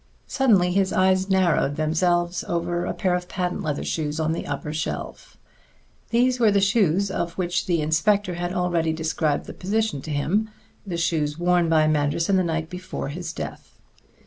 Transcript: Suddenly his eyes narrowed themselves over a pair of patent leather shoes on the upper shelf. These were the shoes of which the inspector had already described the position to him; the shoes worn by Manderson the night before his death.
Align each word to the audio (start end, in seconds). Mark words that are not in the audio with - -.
Suddenly 0.25 0.71
his 0.71 0.91
eyes 0.91 1.29
narrowed 1.29 1.75
themselves 1.75 2.43
over 2.45 2.85
a 2.85 2.93
pair 2.95 3.13
of 3.13 3.29
patent 3.29 3.61
leather 3.61 3.83
shoes 3.83 4.19
on 4.19 4.31
the 4.31 4.47
upper 4.47 4.73
shelf. 4.73 5.37
These 6.09 6.39
were 6.39 6.49
the 6.49 6.59
shoes 6.59 7.11
of 7.11 7.33
which 7.37 7.67
the 7.67 7.83
inspector 7.83 8.33
had 8.33 8.51
already 8.51 8.93
described 8.93 9.45
the 9.45 9.53
position 9.53 10.01
to 10.01 10.09
him; 10.09 10.49
the 10.87 10.97
shoes 10.97 11.37
worn 11.37 11.69
by 11.69 11.85
Manderson 11.85 12.35
the 12.35 12.43
night 12.43 12.67
before 12.67 13.09
his 13.09 13.31
death. 13.31 13.77